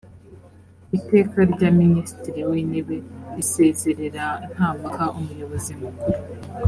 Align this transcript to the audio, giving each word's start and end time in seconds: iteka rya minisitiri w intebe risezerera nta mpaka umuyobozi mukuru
iteka 0.97 1.39
rya 1.51 1.69
minisitiri 1.81 2.41
w 2.49 2.53
intebe 2.61 2.97
risezerera 3.35 4.25
nta 4.53 4.67
mpaka 4.77 5.05
umuyobozi 5.19 5.71
mukuru 5.81 6.19